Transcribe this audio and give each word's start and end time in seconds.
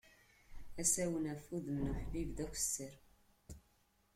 Asawen 0.81 1.25
ɣef 1.31 1.43
wudem 1.49 1.79
n 1.85 1.89
uḥbib, 1.93 2.29
d 2.37 2.39
akessar. 2.45 2.95